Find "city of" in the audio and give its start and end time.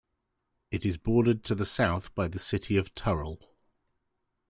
2.39-2.95